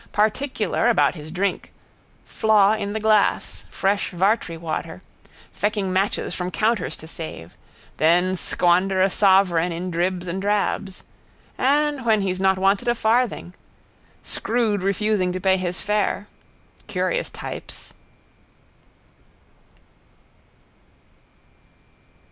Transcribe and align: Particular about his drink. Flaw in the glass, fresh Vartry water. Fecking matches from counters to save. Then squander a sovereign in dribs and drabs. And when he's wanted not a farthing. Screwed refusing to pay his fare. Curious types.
Particular 0.13 0.87
about 0.89 1.13
his 1.13 1.29
drink. 1.29 1.71
Flaw 2.25 2.73
in 2.73 2.93
the 2.93 2.99
glass, 2.99 3.65
fresh 3.69 4.09
Vartry 4.09 4.57
water. 4.57 5.03
Fecking 5.53 5.93
matches 5.93 6.33
from 6.33 6.49
counters 6.49 6.97
to 6.97 7.07
save. 7.07 7.55
Then 7.97 8.35
squander 8.35 8.99
a 9.03 9.11
sovereign 9.11 9.71
in 9.71 9.91
dribs 9.91 10.25
and 10.27 10.41
drabs. 10.41 11.03
And 11.55 12.03
when 12.03 12.21
he's 12.21 12.39
wanted 12.39 12.61
not 12.61 12.87
a 12.87 12.95
farthing. 12.95 13.53
Screwed 14.23 14.81
refusing 14.81 15.31
to 15.33 15.39
pay 15.39 15.57
his 15.57 15.81
fare. 15.81 16.27
Curious 16.87 17.29
types. 17.29 17.93